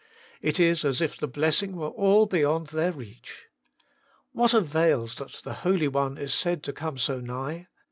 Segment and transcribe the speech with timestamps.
[0.41, 3.45] It is as if the blessing were all beyond their reach.
[4.31, 7.67] What avails that the Holy One is said to come so nigh